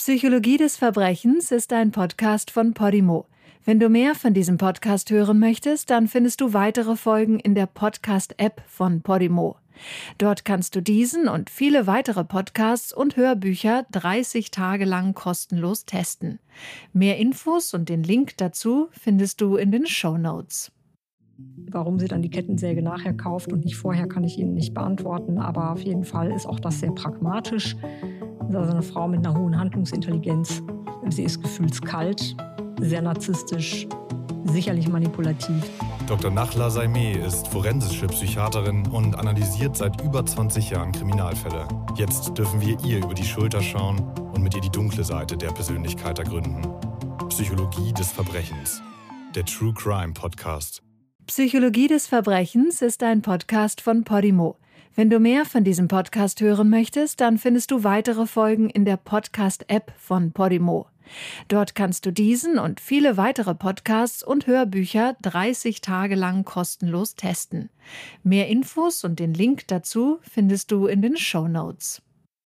[0.00, 3.26] Psychologie des Verbrechens ist ein Podcast von Podimo.
[3.66, 7.66] Wenn du mehr von diesem Podcast hören möchtest, dann findest du weitere Folgen in der
[7.66, 9.56] Podcast-App von Podimo.
[10.16, 16.38] Dort kannst du diesen und viele weitere Podcasts und Hörbücher 30 Tage lang kostenlos testen.
[16.94, 20.72] Mehr Infos und den Link dazu findest du in den Show Notes.
[21.68, 25.38] Warum sie dann die Kettensäge nachher kauft und nicht vorher, kann ich Ihnen nicht beantworten.
[25.38, 27.76] Aber auf jeden Fall ist auch das sehr pragmatisch.
[28.50, 30.60] Das ist also eine Frau mit einer hohen Handlungsintelligenz.
[31.08, 32.36] Sie ist gefühlskalt,
[32.80, 33.86] sehr narzisstisch,
[34.44, 35.70] sicherlich manipulativ.
[36.08, 36.32] Dr.
[36.32, 41.68] Nachla Saimeh ist forensische Psychiaterin und analysiert seit über 20 Jahren Kriminalfälle.
[41.96, 44.00] Jetzt dürfen wir ihr über die Schulter schauen
[44.34, 46.66] und mit ihr die dunkle Seite der Persönlichkeit ergründen.
[47.28, 48.82] Psychologie des Verbrechens.
[49.36, 50.82] Der True Crime Podcast.
[51.28, 54.56] Psychologie des Verbrechens ist ein Podcast von Podimo.
[54.96, 58.96] Wenn du mehr von diesem Podcast hören möchtest, dann findest du weitere Folgen in der
[58.96, 60.88] Podcast-App von Podimo.
[61.48, 67.70] Dort kannst du diesen und viele weitere Podcasts und Hörbücher 30 Tage lang kostenlos testen.
[68.24, 72.02] Mehr Infos und den Link dazu findest du in den Show Notes.